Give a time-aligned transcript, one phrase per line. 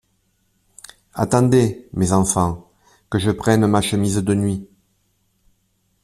[1.13, 2.71] Attendez, mes enfants,
[3.11, 4.67] que je prenne ma chemise de nuit!